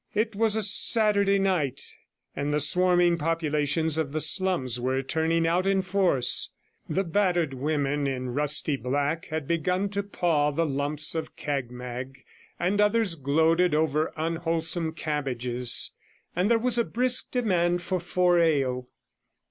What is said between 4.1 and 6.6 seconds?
the slums were turning out in force;